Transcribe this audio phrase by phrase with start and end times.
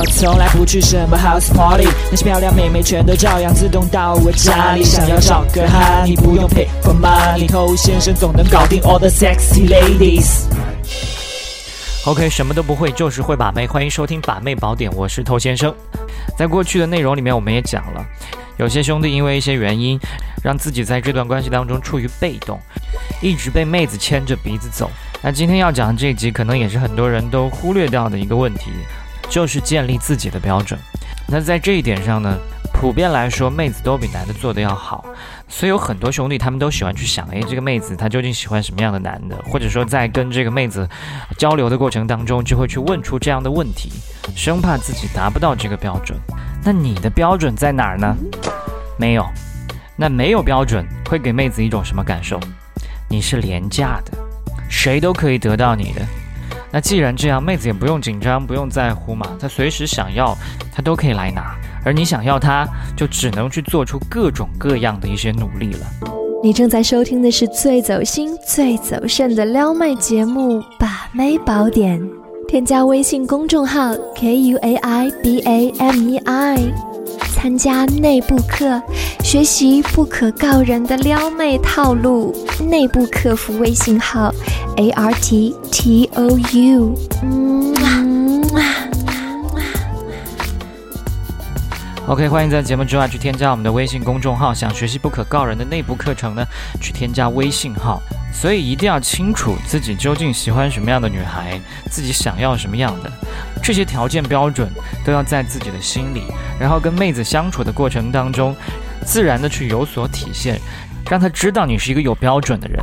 [0.00, 4.82] 我从来不去什么 house party，那些漂亮妹妹全都照样自动到我家里。
[4.82, 10.44] 想要找个哈，你不用 pay for money，偷先生总能搞定 all the sexy ladies。
[12.06, 13.66] OK，什么都不会，就是会把妹。
[13.66, 15.74] 欢迎收听把妹宝典，我是头先生。
[16.34, 18.02] 在过去的内容里面，我们也讲了，
[18.56, 20.00] 有些兄弟因为一些原因，
[20.42, 22.58] 让自己在这段关系当中处于被动，
[23.20, 24.90] 一直被妹子牵着鼻子走。
[25.20, 28.70] 那今天要讲的这一集，可能也是很多人都忽略掉的一个问题，
[29.30, 30.78] 就是建立自己的标准。
[31.26, 32.36] 那在这一点上呢？
[32.72, 35.04] 普遍来说，妹子都比男的做的要好，
[35.48, 39.36] 所以有很多兄弟他们都喜欢去想，哎，这个妹子她究竟喜欢什么样的男的？
[39.50, 40.88] 或者说在跟这个妹子
[41.36, 43.92] 交流的过程当中，就会去问出这样的问题，
[44.34, 46.18] 生怕自己达不到这个标准。
[46.64, 48.16] 那你的标准在哪儿呢？
[48.96, 49.26] 没有。
[49.94, 52.40] 那没有标准会给妹子一种什么感受？
[53.10, 54.16] 你是廉价的，
[54.70, 56.00] 谁都可以得到你的。
[56.72, 60.36] 那既然这样，妹子也不用紧张，不用在乎嘛，她随时想要，
[60.72, 61.54] 她都可以来拿。
[61.84, 65.86] 而你想要他，就只能去做出各种各样的一些努力了。
[66.42, 72.00] 你正在收听的是最走心、最走肾的撩妹节目《把妹宝典》，
[72.46, 76.58] 添加微信公众号 k u a i b a m e i，
[77.34, 78.80] 参加内部课，
[79.22, 82.34] 学习不可告人的撩妹套路。
[82.68, 84.32] 内部客服微信号
[84.76, 86.94] a r t t o u。
[92.06, 94.52] OK，欢迎在节目之外去添加我们的微信公众号。
[94.52, 96.44] 想学习不可告人的内部课程呢，
[96.80, 98.02] 去添加微信号。
[98.32, 103.10] 所以一定要清楚自己究竟喜欢什么样的女孩，自己想要什么样的，
[103.62, 104.68] 这些条件标准
[105.04, 106.24] 都要在自己的心里。
[106.58, 108.54] 然后跟妹子相处的过程当中，
[109.04, 110.60] 自然的去有所体现，
[111.10, 112.78] 让她知道你是一个有标准的人。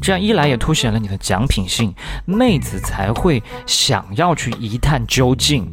[0.00, 1.94] 这样一来也凸显了你的奖品性，
[2.26, 5.70] 妹子才会想要去一探究竟。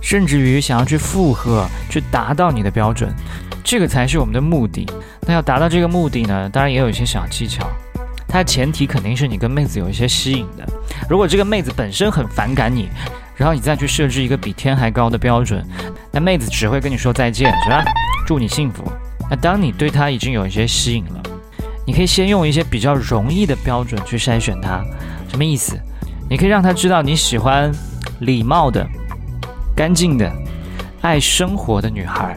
[0.00, 3.12] 甚至于想要去附和，去达到你的标准，
[3.64, 4.86] 这个才是我们的目的。
[5.22, 7.68] 那要达到这个目的呢，当然也有一些小技巧。
[8.28, 10.64] 它前提肯定是你跟妹子有一些吸引的。
[11.10, 12.88] 如果这个妹子本身很反感你，
[13.34, 15.66] 然后你再去设置一个比天还高的标准，
[16.12, 17.82] 那妹子只会跟你说再见，是吧？
[18.24, 18.84] 祝你幸福。
[19.30, 21.22] 那当你对她已经有一些吸引了，
[21.86, 24.84] 你可以先用一些比较容易的标准去筛选她。
[25.28, 25.78] 什么意思？
[26.30, 27.72] 你可以让她知道你喜欢
[28.20, 28.86] 礼貌的。
[29.76, 30.28] 干净的、
[31.02, 32.36] 爱生活的女孩，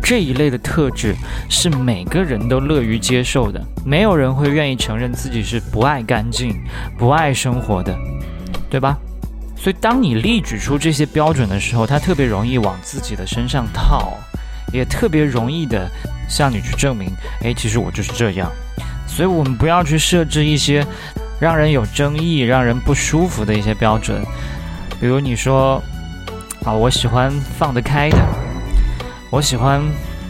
[0.00, 1.12] 这一类的特质
[1.50, 3.60] 是每个人都乐于接受的。
[3.84, 6.54] 没有人会愿意承认自己是不爱干净、
[6.96, 7.98] 不爱生活的，
[8.70, 8.96] 对吧？
[9.56, 14.12] 所以，当你例举出这些标准的时候，他特别容易往自己的身上套，
[14.72, 15.88] 也特别容易的
[16.28, 17.10] 向你去证明：
[17.42, 18.50] 哎，其实我就是这样。
[19.06, 20.86] 所以，我们不要去设置一些
[21.38, 24.20] 让人有争议、让人不舒服的一些标准，
[25.00, 25.82] 比如你说。
[26.64, 27.28] 啊，我喜欢
[27.58, 28.16] 放得开的，
[29.30, 29.82] 我喜欢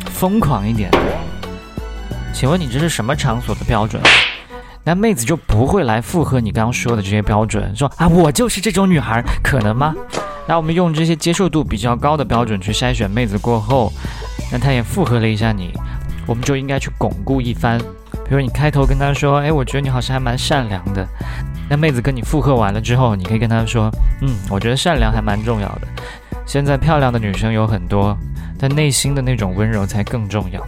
[0.06, 0.90] 疯狂一点。
[2.32, 4.02] 请问你这是什么场所的标准？
[4.82, 9.94] 那妹子就不会来附和你刚刚说的这些标准，说啊，我就是这种女孩，可能吗？
[10.46, 13.92] 那我们用这些接受度比较高的标准去筛选妹子过后，
[14.50, 15.72] 那她也附和了一下你，
[16.26, 17.78] 我们就应该去巩固一番。
[18.24, 21.06] 比如你开头跟她说，哎，我觉得你好像还蛮善良的。
[21.68, 25.82] 那妹子跟你附和完了之后，你可以跟她说，嗯，我觉得善良还蛮重要的。
[26.44, 28.16] 现在漂亮的女生有很多，
[28.58, 30.60] 但内心的那种温柔才更重要。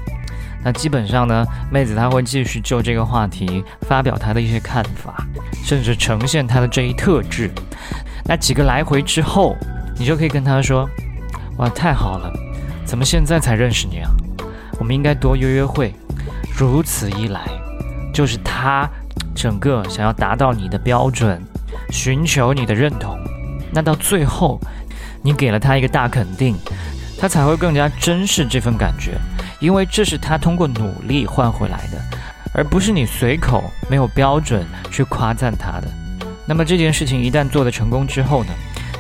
[0.63, 5.27] 那基本上呢，妹子她会继续就这个话题发表她的一些看法，
[5.63, 7.51] 甚至呈现她的这一特质。
[8.27, 9.57] 那几个来回之后，
[9.99, 10.89] 你就可以跟他说
[11.59, 12.33] ：“哇，太好了，
[12.85, 14.11] 怎么现在才认识你啊？
[14.79, 15.95] 我们应该多约约会。”
[16.57, 17.41] 如此一来，
[18.13, 18.89] 就是他
[19.35, 21.43] 整个想要达到你的标准，
[21.91, 23.19] 寻求你的认同。
[23.73, 24.61] 那到最后。
[25.27, 26.55] 你给了他一个大肯定，
[27.19, 29.13] 他才会更加珍视这份感觉，
[29.59, 31.99] 因为这是他通过努力换回来的，
[32.53, 35.89] 而不是你随口没有标准去夸赞他的。
[36.47, 38.51] 那么这件事情一旦做得成功之后呢，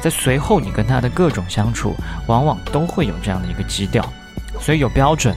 [0.00, 1.94] 在随后你跟他的各种相处，
[2.27, 4.04] 往往都会有这样的一个基调。
[4.60, 5.34] 所以有标准，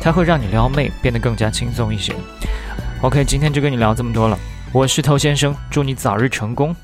[0.00, 2.14] 它会让你撩妹变得更加轻松一些。
[3.00, 4.38] OK，今天就跟你聊这么多了，
[4.72, 6.74] 我是头先生，祝你早日成功。